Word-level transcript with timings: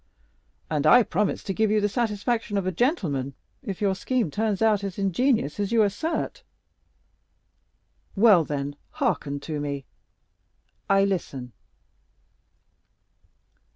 "And 0.67 0.87
I 0.87 1.03
promise 1.03 1.43
to 1.43 1.53
give 1.53 1.69
you 1.69 1.79
the 1.79 1.87
satisfaction 1.87 2.57
of 2.57 2.65
a 2.65 2.71
gentleman 2.71 3.35
if 3.61 3.81
your 3.81 3.93
scheme 3.93 4.31
turns 4.31 4.59
out 4.59 4.83
as 4.83 4.97
ingenious 4.97 5.59
as 5.59 5.71
you 5.71 5.83
assert." 5.83 6.41
"Well, 8.15 8.43
then, 8.43 8.77
hearken 8.93 9.39
to 9.41 9.59
me." 9.59 9.85
"I 10.89 11.05
listen." 11.05 11.51